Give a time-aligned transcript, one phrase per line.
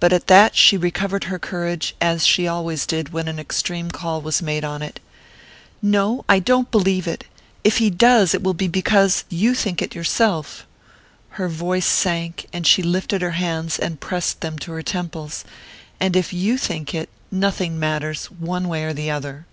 [0.00, 4.22] But at that she recovered her courage, as she always did when an extreme call
[4.22, 5.00] was made on it.
[5.82, 7.24] "No I don't believe it!
[7.62, 10.64] If he does, it will be because you think it yourself...."
[11.36, 15.44] Her voice sank, and she lifted her hands and pressed them to her temples.
[16.00, 19.44] "And if you think it, nothing matters...one way or the other...."